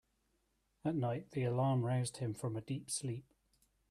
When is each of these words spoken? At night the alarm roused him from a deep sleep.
At 0.83 0.95
night 0.95 1.29
the 1.29 1.43
alarm 1.43 1.85
roused 1.85 2.17
him 2.17 2.33
from 2.33 2.57
a 2.57 2.61
deep 2.61 2.89
sleep. 2.89 3.31